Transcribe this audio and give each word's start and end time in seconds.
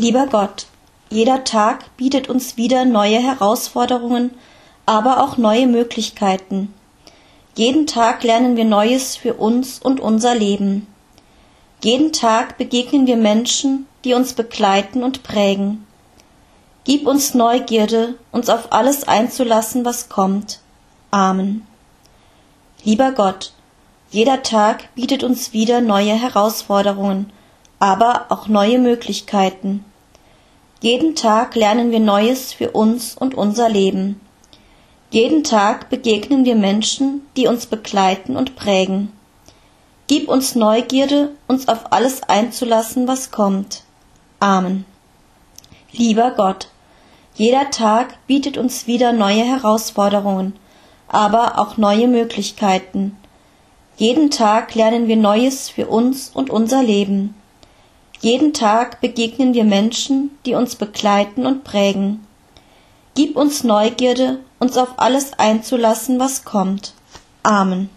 Lieber 0.00 0.28
Gott, 0.28 0.66
jeder 1.10 1.42
Tag 1.42 1.96
bietet 1.96 2.28
uns 2.28 2.56
wieder 2.56 2.84
neue 2.84 3.18
Herausforderungen, 3.18 4.30
aber 4.86 5.24
auch 5.24 5.38
neue 5.38 5.66
Möglichkeiten. 5.66 6.72
Jeden 7.56 7.88
Tag 7.88 8.22
lernen 8.22 8.56
wir 8.56 8.64
Neues 8.64 9.16
für 9.16 9.34
uns 9.34 9.80
und 9.80 9.98
unser 9.98 10.36
Leben. 10.36 10.86
Jeden 11.82 12.12
Tag 12.12 12.58
begegnen 12.58 13.08
wir 13.08 13.16
Menschen, 13.16 13.88
die 14.04 14.14
uns 14.14 14.34
begleiten 14.34 15.02
und 15.02 15.24
prägen. 15.24 15.84
Gib 16.84 17.04
uns 17.04 17.34
Neugierde, 17.34 18.14
uns 18.30 18.50
auf 18.50 18.72
alles 18.72 19.02
einzulassen, 19.02 19.84
was 19.84 20.08
kommt. 20.08 20.60
Amen. 21.10 21.66
Lieber 22.84 23.10
Gott, 23.10 23.52
jeder 24.12 24.44
Tag 24.44 24.94
bietet 24.94 25.24
uns 25.24 25.52
wieder 25.52 25.80
neue 25.80 26.14
Herausforderungen, 26.14 27.32
aber 27.80 28.26
auch 28.28 28.46
neue 28.46 28.78
Möglichkeiten. 28.78 29.84
Jeden 30.80 31.16
Tag 31.16 31.56
lernen 31.56 31.90
wir 31.90 31.98
Neues 31.98 32.52
für 32.52 32.70
uns 32.70 33.16
und 33.16 33.34
unser 33.34 33.68
Leben. 33.68 34.20
Jeden 35.10 35.42
Tag 35.42 35.90
begegnen 35.90 36.44
wir 36.44 36.54
Menschen, 36.54 37.22
die 37.36 37.48
uns 37.48 37.66
begleiten 37.66 38.36
und 38.36 38.54
prägen. 38.54 39.12
Gib 40.06 40.28
uns 40.28 40.54
Neugierde, 40.54 41.30
uns 41.48 41.66
auf 41.66 41.92
alles 41.92 42.22
einzulassen, 42.22 43.08
was 43.08 43.32
kommt. 43.32 43.82
Amen. 44.38 44.84
Lieber 45.90 46.30
Gott, 46.30 46.68
jeder 47.34 47.70
Tag 47.70 48.14
bietet 48.26 48.56
uns 48.56 48.86
wieder 48.86 49.12
neue 49.12 49.44
Herausforderungen, 49.44 50.54
aber 51.08 51.58
auch 51.58 51.76
neue 51.76 52.06
Möglichkeiten. 52.06 53.16
Jeden 53.96 54.30
Tag 54.30 54.76
lernen 54.76 55.08
wir 55.08 55.16
Neues 55.16 55.70
für 55.70 55.88
uns 55.88 56.30
und 56.32 56.50
unser 56.50 56.84
Leben. 56.84 57.34
Jeden 58.20 58.52
Tag 58.52 59.00
begegnen 59.00 59.54
wir 59.54 59.64
Menschen, 59.64 60.30
die 60.44 60.54
uns 60.54 60.74
begleiten 60.74 61.46
und 61.46 61.62
prägen. 61.62 62.26
Gib 63.14 63.36
uns 63.36 63.64
Neugierde, 63.64 64.38
uns 64.58 64.76
auf 64.76 64.94
alles 64.96 65.32
einzulassen, 65.38 66.18
was 66.18 66.44
kommt. 66.44 66.94
Amen. 67.42 67.90